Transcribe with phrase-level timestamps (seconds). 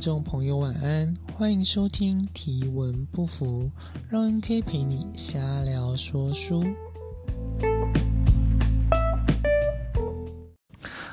[0.00, 3.70] 众朋友晚安，欢迎收听提文不符，
[4.08, 6.64] 让 NK 陪你瞎聊说书。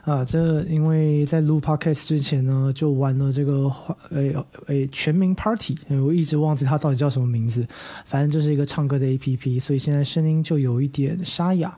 [0.06, 3.70] 啊，这因为在录 Podcast 之前呢，就玩了这个
[4.12, 4.34] 诶
[4.68, 7.68] 诶全民 Party，我一直忘记它到底叫什么名字，
[8.06, 11.78] 反正就是一个唱歌的 APP，所以现在声音就有一点沙哑。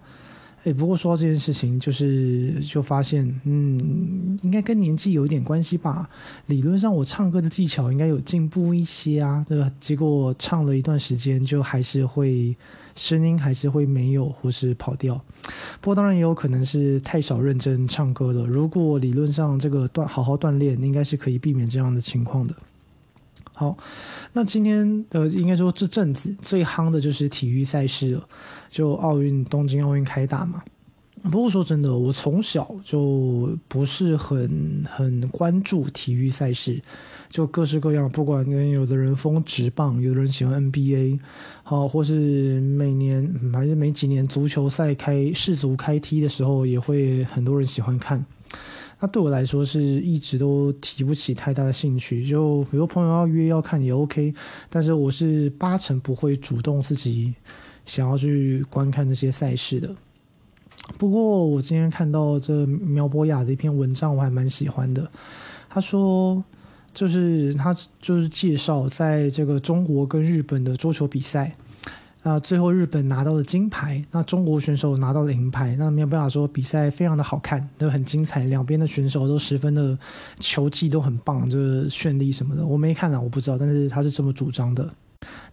[0.66, 6.10] 哎，不过说到这件事情，就是就发现，嗯，应该跟年纪有一点关系吧。
[6.48, 9.72] 理论上我唱歌的技巧应该有进步一些啊，对吧？
[9.80, 12.56] 结果唱了一段时间，就还是会
[12.94, 15.16] 声音还是会没有或是跑调。
[15.80, 18.46] 不过当然也有可能是太少认真唱歌了。
[18.46, 22.54] 如果理论上这个锻好好锻炼，应该是可以避免这样的情况的。
[23.60, 23.78] 好，
[24.32, 28.26] 那今天的应该说这阵子最夯的就是体育赛事了，
[28.70, 30.64] 就奥运东京奥运开打嘛。
[31.24, 36.82] 不过说真的，我从小就不是很很关注体育赛事，
[37.30, 41.20] 就各式各样，不管有的人疯直棒，有的人喜欢 NBA，
[41.62, 48.26] 好，或是每年还是每几年足球赛开世足开踢的时候，也会很多人喜欢看。
[49.00, 54.34] 那对我来说是一直都提不起太大的兴趣，就有朋友要约要看也 OK，
[54.70, 57.34] 但是我是八成不会主动自己
[57.86, 59.96] 想要去观看那些赛事的。
[60.98, 65.10] 不过我今天看到这苗博雅的一篇文章，我还蛮喜欢的。
[65.70, 66.44] 他说，
[66.94, 71.56] 就是他就是介绍在这个中国跟日本的桌球比赛。
[72.22, 75.76] 啊，最后日本拿到了金牌，那中国选手拿到了银牌。
[75.80, 79.98] 那没有办法说比赛非常的好看，都很精彩，两边的选手都十分的
[80.40, 82.66] 球技都很棒，就是绚丽什么的。
[82.66, 84.90] 我没看啊，我不知道，但是他是这么主张的。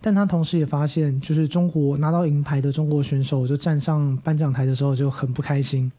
[0.01, 5.91] 但他同时也发现，就是中国拿到银牌的中国选手就站上颁奖台的时候就很不开心。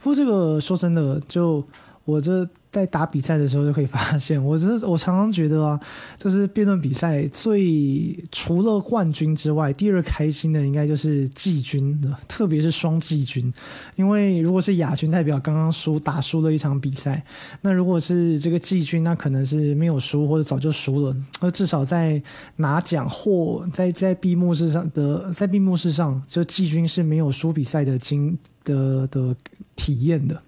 [0.00, 1.64] 不过这个说真的，就
[2.04, 2.48] 我这。
[2.72, 5.80] 在打比赛的时候就可以发现， 我是我常常觉得啊，
[6.16, 13.52] 就是辩论比赛最除了冠军之外，第二开心的应该就是季军，特别是双季军，
[13.96, 17.20] 因为如果是亚军，代表刚刚输打输了一场比赛；
[17.62, 22.22] 那如果是这个季军，那可能是没有输或者早就输了，而至少在
[22.54, 29.34] 拿奖或在在闭幕式上的在闭幕式上，就季军是没有输比赛的经的的
[29.74, 30.40] 体验的。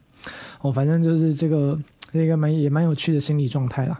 [0.62, 1.78] 哦，反正就是这个。
[2.14, 3.98] 这个蛮也蛮有趣的心理状态啦。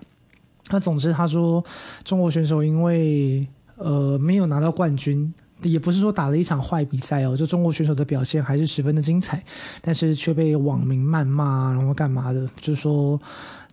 [0.70, 1.64] 那总之他说，
[2.04, 9.42] 中国选手因为呃没有拿到冠军，也不是说打了一场坏比赛哦，就中国选手的表现还是十分的精彩，
[9.80, 13.18] 但是却被网民谩骂，然后干嘛的，就说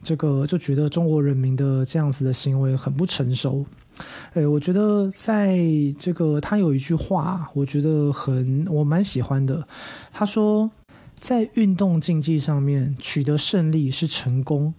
[0.02, 3.66] 这个就觉得中国人民的这样子的行为很不成熟。
[4.36, 5.60] 诶，我觉得在
[6.00, 9.68] 这个他有一句话，我觉得很我蛮喜欢的，
[10.14, 10.72] 他说。
[11.20, 14.74] 在运动竞技上面取得胜利是成功，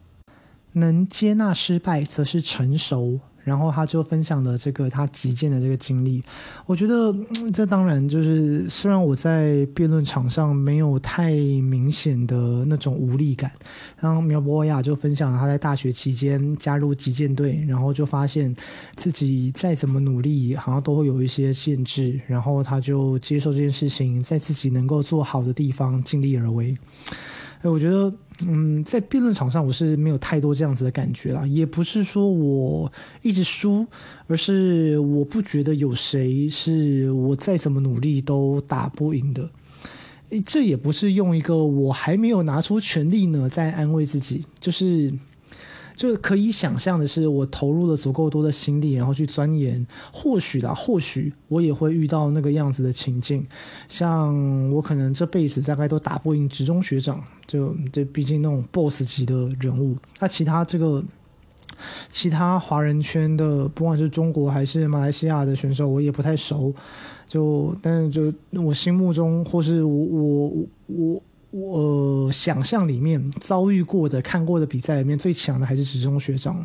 [0.72, 3.20] 能接纳失败则是成熟。
[3.50, 6.22] 然后他就分享了这个他击剑的这个经历，
[6.66, 7.12] 我觉得
[7.52, 13.50] 这当然就是虽然我在辩论场上没有太明显的那种无力感，
[13.98, 18.54] 然后苗博雅就分享了他在大学期间加入击剑队，然后就发现
[18.94, 26.78] 自己再怎么努力，好像都会有一些限制，然后他就接受这件事情，在自己能够做好的地方尽力而为。
[27.62, 28.14] 哎，我觉得。
[28.46, 32.90] 嗯，在辩论场上我是没有太多这样子的感觉啦，也不是说我
[33.22, 33.86] 一直输，
[34.26, 39.50] 而是我不觉得有谁是我再怎么努力都打不赢的。
[40.46, 45.12] 这也不是用一个我还没有拿出全力呢在安慰自己，就是。
[46.00, 53.46] 就可以想象的是，我投入了足够多的心力，然后去钻研，或许啦，或许我也会遇到那个样子的情境。
[53.86, 59.94] 像我可能这辈子大概都打不赢职中学长，就这毕竟那种 boss 级的人物。
[60.18, 61.04] 那其他这个
[62.08, 66.74] 其他华人圈的，不管是中国还是马来西亚的选手，我也不太熟。
[67.26, 71.22] 就但是就我心目中，或是我我我。
[71.50, 76.64] 我想象里面遭遇过的、看过的比赛里面最强的还是职中学长。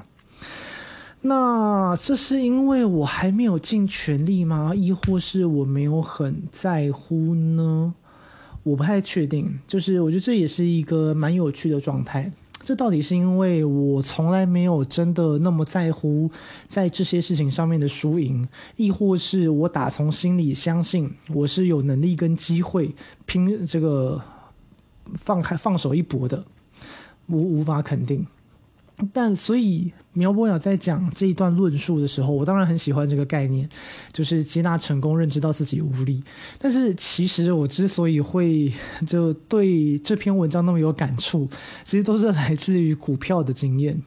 [1.21, 4.73] 那这是因为我还没有尽全力吗？
[4.75, 7.95] 亦或是我没有很在乎呢？
[8.61, 9.59] 我不太确定。
[9.65, 12.31] 就是我觉得这也是一个蛮有趣的状态。
[12.63, 16.29] 这到底是因为我从来没有真的那么在乎
[16.67, 22.93] 在这些事情上面的输赢，亦或是我打从心里相信我是有能力跟机会
[23.25, 24.21] 拼这个。
[25.15, 26.43] 放开放手一搏的，
[27.27, 28.25] 无无法肯定。
[29.11, 33.67] 但所以苗博雅在讲这一段论述的时候，我当然很喜欢这个概念，
[34.13, 36.23] 就是接纳成功，认知到自己无力。
[36.57, 38.71] 但是其实我之所以会
[39.05, 41.45] 就对这篇文章那么有感触，
[41.83, 44.01] 其实都是来自于股票的经验。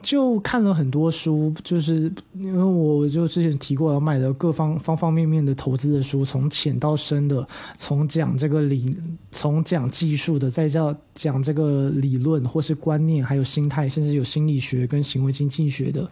[0.00, 7.46] 就看了很多书，就是因为我就之前提过，要买的各方方方面面的投资的书，从浅到深的，
[7.76, 8.96] 从讲这个理，
[9.32, 16.08] 从讲技术的，再叫讲这个理论或是观念，还有心态，甚至有心理学跟行为经济学的，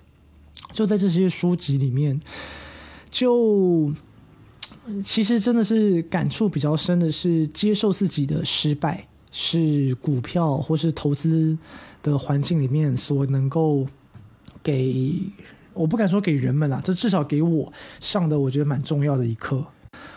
[0.73, 2.21] 就在这些书籍里面，
[3.09, 3.93] 就
[5.05, 11.57] 其实真的是感触比较深的是，接受自己的失败，是股票或是投资。
[12.11, 13.87] 的环境里面所能够
[14.63, 15.15] 给，
[15.75, 19.65] 我不敢说给人们啦，这至少给我上的，我觉得蛮重要的一课。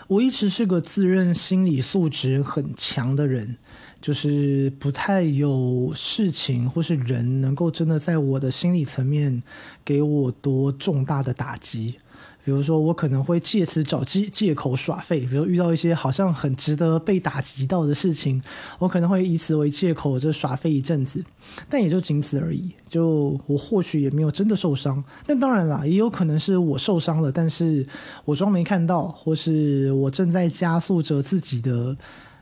[0.08, 3.58] 我一直是个自认心理素质很强的人，
[4.02, 9.42] 就是不太有事情或是人能够真的在我的心理层面
[9.86, 12.00] 给我多重大的打击。
[12.44, 18.42] 比如说，我可能会借此找借借口耍废，比如遇到一些好像很值得被打击到的事情，
[18.80, 21.24] 我可能会以此为借口就耍废一阵子，
[21.70, 22.72] 但也就仅此而已。
[22.90, 27.86] 就我或许也没有真的受伤，但当然啦，也有可能是我受伤了，但是
[28.26, 31.96] 我装没看到，或是我正在加速着自己的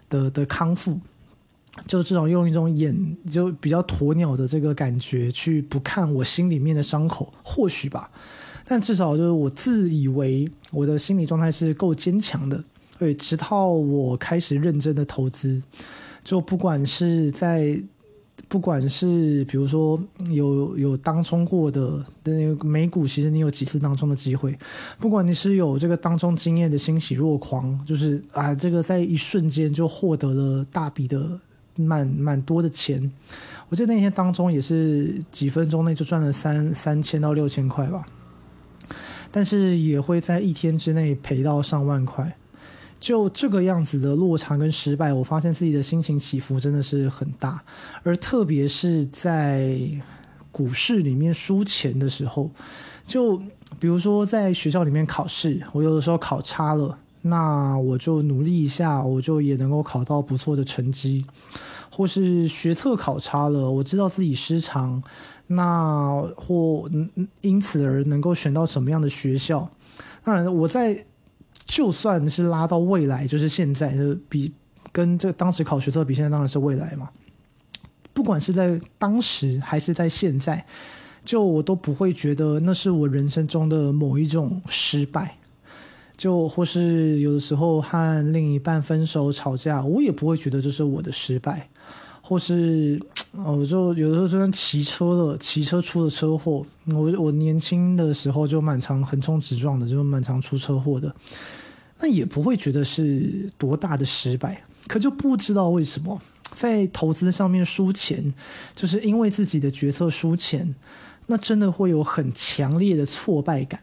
[0.10, 0.98] 的的康复，
[1.86, 8.10] 就至少用一种眼就比较鸵鸟的这个感觉去不看我心里面的伤口，或许吧。
[8.70, 12.62] 但至少就是我自以为我的心理状态是够坚强的，
[13.00, 15.62] 对，直到我开始认真的投资，
[16.22, 17.82] 就不管是在，
[18.50, 19.98] 不管是比如说
[20.30, 24.54] 有有当冲过的那美股，其实你有几次当冲的机会，
[25.00, 31.40] 不管你是有这个当冲经验的欣喜若狂，就是啊，这个在一瞬间就获得了大笔的
[31.76, 33.10] 蛮蛮多的钱，
[33.70, 38.06] 我记得那天当中也是几分钟内就赚了三三千到六千块吧。
[39.32, 42.36] 但是也会在一天之内赔到上万块，
[43.00, 47.62] 就这个样子的落差跟失败，我发现自己的心情起伏真的是很大，
[48.04, 49.80] 而特别是在
[50.52, 52.50] 股市里面输钱的时候，
[53.06, 53.38] 就
[53.80, 61.26] 比如说在学校里面考试，我有的时候考差了，那我就努力一下，我就也能够考到不错的成绩，
[61.92, 65.04] 或是学测考差了，我知道自己失常。
[65.48, 66.90] 那或
[67.42, 69.70] 因此而能够选到什么样的学校？
[70.24, 71.06] 当然，我在
[71.66, 74.54] 就算是拉到未来，就是现在，就比
[74.92, 77.10] 跟这当时考学测比，现在当然是未来嘛。
[78.14, 80.66] 不管是在当时还是在现在，
[81.24, 85.38] 就我都不会觉得那是我人生中的某一种失败。
[86.18, 91.70] 就或是有的时候和另一半分手吵架，我也不会觉得这是我的失败。
[92.24, 93.00] 或是，
[93.46, 101.14] 我就有的时候就算骑车了，骑车出了车祸，我我年轻的时候就蛮常横冲直撞的，就蛮常出车祸的，
[102.00, 106.20] 那也不会觉得是多大的失败，可就不知道为什么
[106.52, 108.34] 在投资上面输钱，
[108.76, 110.76] 就是因为自己的决策输钱，
[111.28, 113.80] 那真的会有很强烈的挫败感。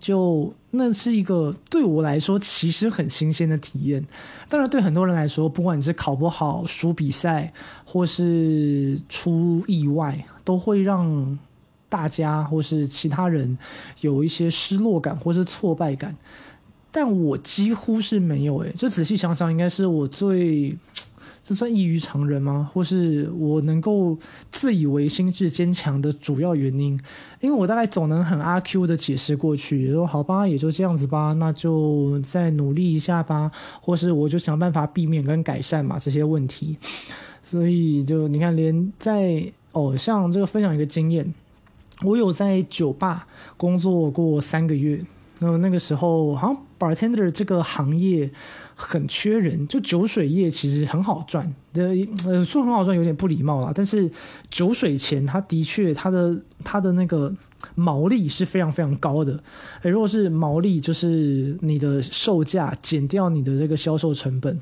[0.00, 4.04] 就那是一个对我来说其实很新鲜的体验，
[4.48, 7.52] 当然对很多人来说，不管你是考不好、输比赛，
[7.84, 11.38] 或是出意外，都会让
[11.88, 13.56] 大家或是其他人
[14.00, 16.16] 有一些失落感或是挫败感。
[16.90, 20.76] 但我几乎是没有诶，就仔细想想，应该是我最。
[21.48, 22.68] 这算异于常人吗？
[22.74, 24.18] 或是我能够
[24.50, 26.98] 自以为心智坚强的主要原因？
[27.40, 36.76] 因为我大概总能很阿 Q 的解释过去，说好吧，也就这样子吧，那就再努力一下吧，或是我就想办法避免跟改善嘛这些问题。
[37.44, 41.32] 所以就你看，连在哦，像这个分享一个经验，
[42.02, 43.24] 我有在酒吧
[43.56, 45.00] 工作过三个月，
[45.38, 48.28] 然后那个时候好像 bartender 这个行业。
[48.76, 54.08] 很缺人，就酒水业其实很好赚，呃，说很好赚有点不礼貌啦，但是
[54.48, 57.34] 酒水钱它的确它的它的那个。
[57.74, 59.38] 毛利是非常非常高的，
[59.82, 64.58] 诶，如果是毛利，就是你的售价减掉你的这个销售成本。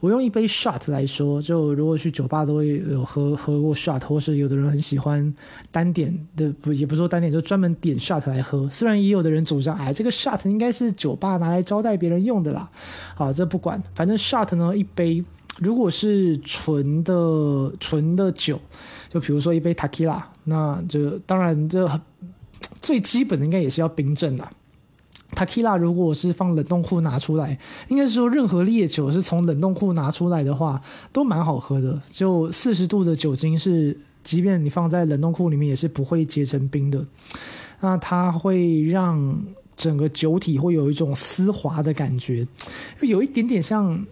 [0.00, 5.34] 我用一杯 shot 来说，就如果去酒吧都会有喝喝过 shot，或是有的人很喜欢
[5.70, 8.68] 单点的，不也不说单点，就专门点 shot 来喝。
[8.70, 12.70] 虽然也有的人主张，哎，这个 shot 应该是酒吧拿来招待别人用的啦。
[13.14, 15.24] 好，这不管，反正 shot 呢，一杯
[15.60, 18.60] 如果是纯的纯的酒，
[19.08, 21.88] 就比如说一杯 takila，那就当然这。
[22.80, 24.50] 最基本的应该也是要冰镇啦。
[25.34, 27.58] Tequila 如果是放冷冻库拿出来，
[27.88, 30.80] 应该是说任何烈酒是从冷冻库拿出来的话，
[31.12, 32.00] 都蛮好喝的。
[32.10, 37.04] 就四十度的酒精是，即便你放在冷冻库里面也是不会结成冰的。
[37.80, 39.38] 那它会让
[39.76, 42.46] 整个酒体会有一种丝滑的感觉，
[43.00, 44.06] 有一点点像。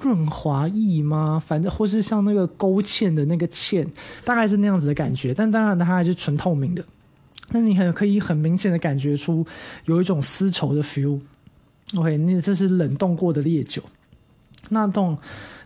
[0.00, 1.42] 润滑液吗？
[1.44, 3.84] 反正或是像那个勾芡的那个芡，
[4.24, 5.34] 大概是那样子的感觉。
[5.34, 6.84] 但当然它还是纯透明的，
[7.50, 9.46] 那你很可以很明显的感觉出
[9.86, 11.18] 有一种丝绸的 feel。
[11.96, 13.82] OK，那这是冷冻过的烈酒，
[14.68, 15.16] 那种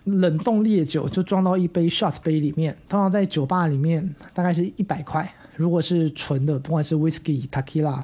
[0.04, 5.28] 冷冻烈酒就装到一杯 shot 杯里面，通常在酒吧里面大概是一百块。
[5.56, 8.00] 如果是纯的，不管是 whisky、tequila、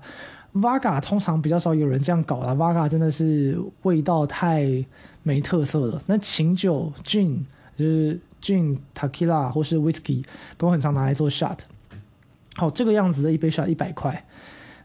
[0.55, 2.55] vodka，通常比较少有人这样搞了。
[2.57, 4.85] vodka 真的是味道太
[5.23, 6.03] 没特色了。
[6.07, 7.39] 那琴酒、gin
[7.77, 10.25] 就是 gin、tequila 或是 whisky
[10.57, 11.59] 都很常拿来做 shot。
[12.59, 14.27] 好，这个样子的一杯 shot 一百块。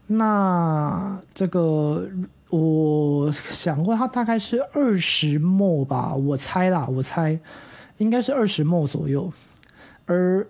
[0.06, 2.08] 那这个
[2.48, 7.38] 我想过，它大概是二十 ml 吧，我猜啦，我猜
[7.98, 9.32] 应该是二十 ml 左右，
[10.06, 10.46] 而。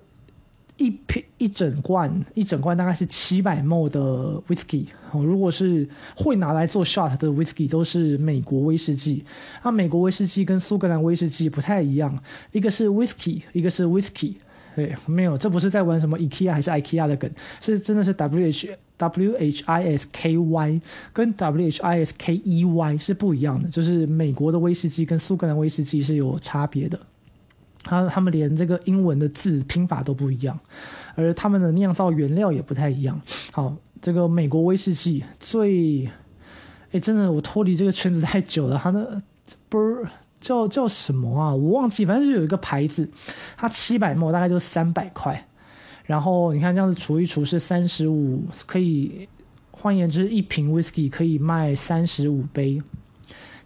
[0.77, 5.23] 一瓶一整罐，一整罐大概是七百 ml 的 whisky 哦。
[5.23, 9.25] 如果是会拿来做 shot 的 whisky，都是美国威士忌。
[9.63, 12.19] 那美国威士忌跟苏格兰威士忌不太一样，
[12.51, 14.35] 一个是 whisky，一个是 whisky。
[14.75, 20.81] 对，没有，这不是在玩什么 IKEA 还是 IKEA 的梗，是真的是 W H W H I S K Y
[21.13, 26.99] 跟 W H I S K E Y 是不一样的，就是美国的威士忌跟苏格兰威士忌是有差别的。
[27.83, 30.59] 他他们连这个英文的字拼法都不一样，
[31.17, 33.21] 而他们的酿造原料也不太一样。
[33.53, 36.09] 好，这个美国威士忌最，
[36.93, 38.81] 哎，真的我脱离这个圈子太久了。
[38.83, 39.21] 它的
[39.69, 40.07] 不是
[40.45, 41.55] 叫叫什么啊？
[41.55, 43.09] 我忘记，反正就有一个牌子，
[43.57, 45.43] 它七百 ml 大概就三百块。
[46.05, 49.27] 然后你看这样子除一除是三十五，可以
[49.71, 52.83] 换言之，一瓶 whisky 可以卖三十五杯。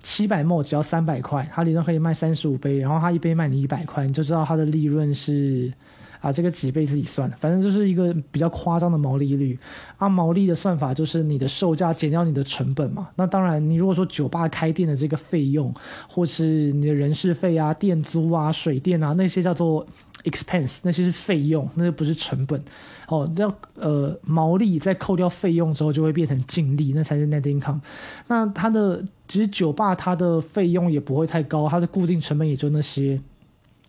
[0.04, 5.72] 七百 ml 只要三百块，它理论可以卖三十五杯，然后它一杯卖你一百块，你就知道它的利润是
[6.20, 9.58] 啊，这个几倍自己算，反正就是一个比较夸张的毛利率。
[9.96, 13.08] 啊，毛利的算法就是你的售价减掉你的成本嘛。
[13.16, 15.72] 那当然，你如果说酒吧开店的这个费用，
[16.08, 19.86] 或是你的人事费啊、店租啊、水电啊那些叫做
[20.24, 22.62] expense，那些是费用，那就不是成本。
[23.08, 27.80] 哦，要呃毛利再扣掉费用之后，就会变成净利，那才是 net income。
[28.26, 33.18] 那它的其实酒吧它的费用也不会太高，它的固定成本也就那些，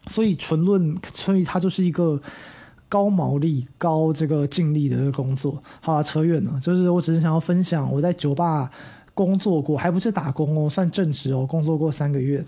[0.08, 2.20] 所以纯论，所以它就是一个
[2.88, 5.62] 高毛利、高这个净利的一个工作。
[5.82, 8.70] 好了，扯远了，就是我只是想要分享我在酒吧
[9.14, 12.44] 工作过，还不是打工哦，算正职哦，工作过三个月。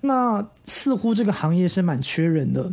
[0.00, 2.72] 那似乎这个行业是蛮缺人的。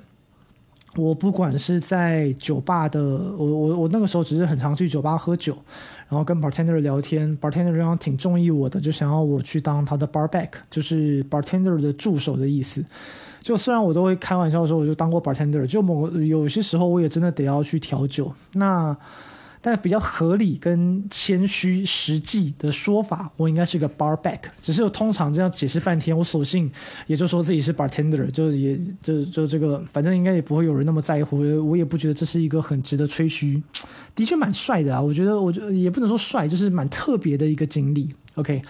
[0.96, 3.00] 我不管是在酒吧的，
[3.38, 5.56] 我我我那个时候只是很常去酒吧喝酒，
[6.10, 12.84] 然后跟 bartender 聊天，bartender 然后挺中意我的，就想要我去当他的 barback，就是 bartender 的助手的意思。
[13.48, 18.30] 就虽然我都会开玩笑说，我就当过 bartender，就某有些时候我也真的得要去调酒。
[18.51, 18.94] 那
[19.62, 24.39] 但比较合理跟谦虚实际的说法，我应该是个 bar back。
[24.62, 26.70] 只是我通常这样解释半天，我索性
[27.06, 31.39] 也就说自己是 bartender，就也就就这个，反正应该也不会有人那么在乎。
[31.66, 33.63] 我也不觉得这是一个很值得吹嘘，
[34.13, 35.01] 的确蛮帅的啊。
[35.01, 38.13] 我觉得，我觉也不能说帅，就是蛮特别的一个经历。
[38.36, 38.62] OK，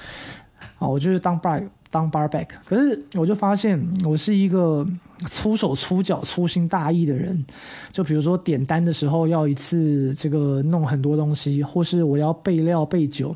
[0.78, 1.68] 啊，我就是当 bar。
[1.90, 4.86] 当 barback，可是我就发现我是一个
[5.30, 7.46] 粗手粗脚、粗心大意的人。
[7.94, 13.34] 就比如说点单的时候要一次这个弄很多东西，或是我要备料备酒。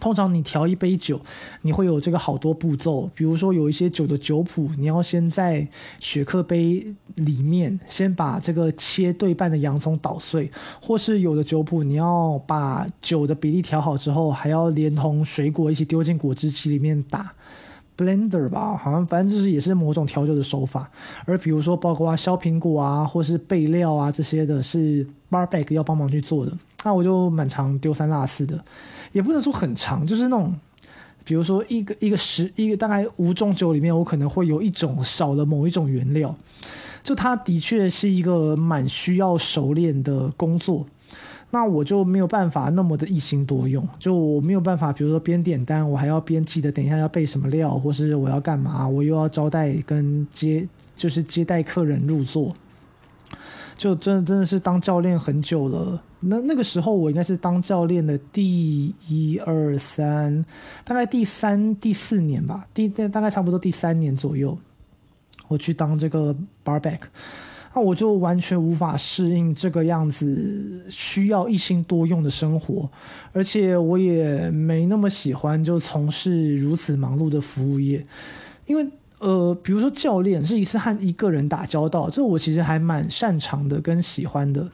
[0.00, 1.20] 通常你调一杯酒，
[1.62, 3.08] 你会有这个好多步骤。
[3.14, 5.68] 比如说有一些酒的酒谱，你要先在
[6.00, 6.84] 雪克杯
[7.16, 17.32] 里面先把这个切对半的洋葱捣碎，或是有的酒谱你要把酒的比例调好之后，还要连同水果一起丢进果汁机里面打。
[18.00, 20.90] Blender 吧，好像反正就是也是某种调酒的手法。
[21.26, 26.52] 而比如说，包括啊削苹果啊，或是备料啊这些的，是 barback 要帮忙去做的。
[26.82, 28.58] 那我就蛮常丢三落四的，
[29.12, 30.58] 也不能说很长，就是那种，
[31.24, 36.34] 比如说一个一个十一个大概五种酒里面，我可能会有一种少了某一种原料，
[37.02, 40.86] 就它的确是一个蛮需要熟练的工作。
[41.52, 52.54] 那我就没有办法那么的一心多用，就我没有办法，比如说边点单，我还要边记得等一下要备什么料，或是我要干嘛，我又要招待跟接，就是接待客人入座，
[53.76, 56.00] 就真的真的是当教练很久了。
[56.20, 60.44] 那那个时候我应该是当教练的第一二三，
[60.84, 64.56] 大概第三第四年吧，第大概差不多第三年左右，
[65.48, 67.00] 我去当这个 barback。
[67.72, 72.90] 那我就完全无法适应这个样子需要一心多用的生活，
[73.32, 78.04] 而且我也没那么喜欢就从事如此忙碌的服务业，
[78.66, 78.86] 因为
[79.20, 84.68] 呃，比如说教练是一次和一个人打交道，这我其实还蛮擅长的跟喜欢的。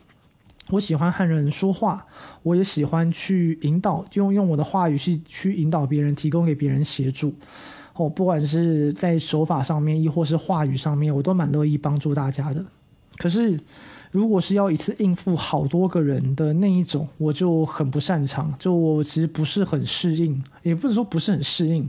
[0.71, 2.05] 我喜欢和人说话，
[2.43, 7.35] 我也喜欢去引导，用用我的话语去去引导别人，提供给别人协助。
[7.95, 12.65] 哦，不管是在手法上面，亦或是话语上面，我都蛮乐意帮助大家的。
[13.19, 13.59] 可是，
[14.11, 21.89] 如果是要一次应付好多个人的那一种，我就很不擅长，就我其实不是很适应，也不能说不是很适应，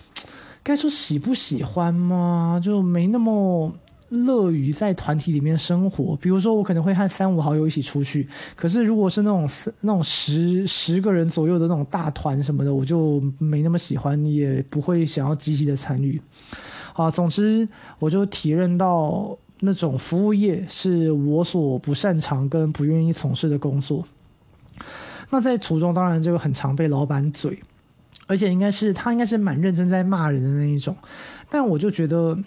[0.62, 2.60] 该说喜不喜欢吗？
[2.62, 3.72] 就没那么。
[4.10, 9.46] 乐于在团体里面生活，比如说我可能会和三五好友一起出去，可是如果是那种
[9.82, 16.18] 那种十十个人左右的那种大团什么的，我就没那么喜欢，也不会想要积极的参与。
[16.94, 24.04] 啊，总之我就体认到那种服务业是我所不擅长跟不愿意从事的工作。
[25.30, 27.58] 那在途中，当然这个很常被老板嘴，
[28.26, 30.96] 而且应该是他应该是蛮认真在骂人的那一种，
[31.50, 32.38] 但我就觉得。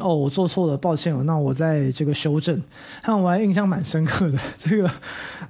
[0.00, 1.22] 哦，我做错了，抱歉哦。
[1.24, 2.60] 那我在这个修正。
[3.02, 4.90] 但我还印象蛮深刻的，这个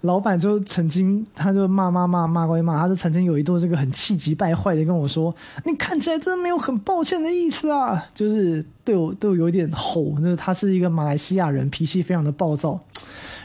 [0.03, 5.35] 老板就曾经，他就骂骂骂骂归骂，他就曾经有一度这个很气急败坏的跟我说
[5.65, 12.79] ：“你看起来真没有很抱歉的意思啊！”就是对我都有点吼，就是他是一个马来西亚人，脾气非常的暴躁。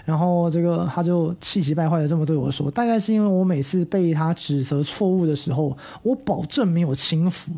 [0.09, 7.51] 然后这个他就气急败坏的这么对我说，大概是因为我每次被他指责错误的时候，我保证没有轻浮，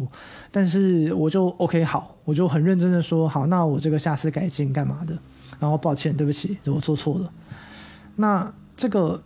[0.51, 5.17] 但是我就 OK 好，我就很认真的说好，那我这个下次改进干嘛的，
[5.60, 7.31] 然后抱歉，对不起，我做错了，
[8.17, 9.24] 那这个。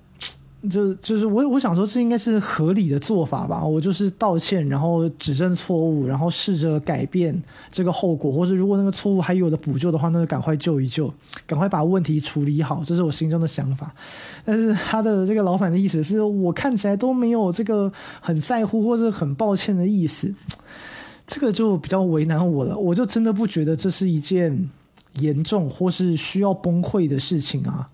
[0.69, 3.63] 就就是我我想说，这应该是合理的做法吧。
[3.63, 7.39] 我就是道歉，然后指正错误，然后试着改变
[7.72, 11.13] 这个后果，或者如果那个错误还有的补救的话，那就赶快救一救，
[11.45, 13.93] 赶快把问题处理好，这是我心中的想法。
[14.43, 17.91] 但是他的这个老板的意思是我看起来都没有这个
[18.22, 20.34] 很在乎或者很抱歉的意思，
[21.25, 22.77] 这个就比较为难我了。
[22.77, 24.69] 我就真的不觉得这是一件
[25.19, 27.89] 严重或是需要崩溃的事情啊。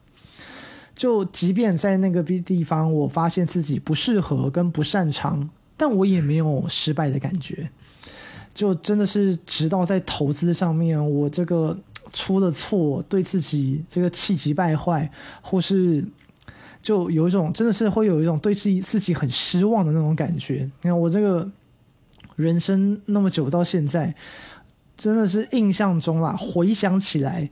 [0.93, 7.69] 就即便在那个地方，我发现自己不适合跟不擅长，但我也没有失败的感觉。
[8.53, 11.75] 就真的是直到在投资上面，我这个
[12.11, 15.09] 出了错，对自己这个气急败坏，
[15.41, 16.05] 或是
[16.81, 20.69] 就有一种真的是会有一种对自己自己很失望的那种感觉。
[20.81, 21.49] 你看我这个
[22.35, 24.13] 人生那么久到现在，
[24.97, 27.49] 真的是印象中啦，回想起来，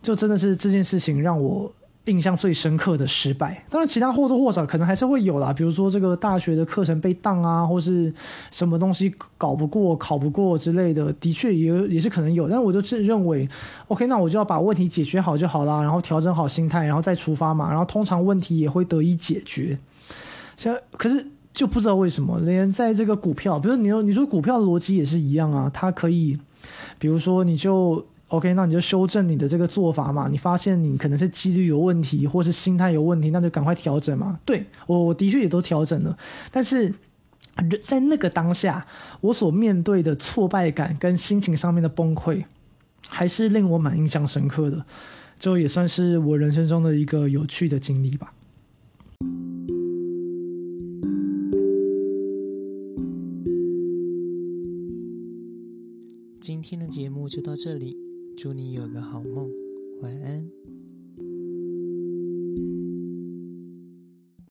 [0.00, 1.72] 就真的是这件事情让我。
[2.08, 8.12] 印象最深刻的失败，当然其他或多或少可能还是会有啦，比如说这个大学的课程被当啊，或是
[8.50, 12.48] 什么东西搞不过、考不过之类的，的确也也是可能有。
[12.48, 13.48] 但我就自认为
[13.88, 17.68] ，OK，那我就要把问题解决好就好啦，然后调整好心态，然后再出发嘛。
[17.68, 19.78] 然后通常问题也会得以解决。
[20.56, 26.38] 像可是就不知道为什么，连在这个股票，比如你说你说股票的逻辑也是一样啊，它可以，
[26.98, 28.04] 比如说你就。
[28.28, 30.28] OK，那你就修正你的这个做法嘛。
[30.28, 34.38] 你发现你可能是几率有问题，或是心态有问题，那就赶快调整嘛。
[34.44, 36.16] 对，我我的确也都调整了，
[36.52, 36.92] 但是
[37.82, 38.86] 在那个当下，
[39.22, 42.44] 我所面对的挫败感跟心情上面的崩溃，
[43.08, 44.84] 还是令我蛮印象深刻的，
[45.38, 48.34] 就也算是我人生中的一个有趣的经历吧。
[56.38, 58.07] 今天的节目就到这里。
[58.38, 59.50] 祝你有个好梦，
[60.00, 60.48] 晚安。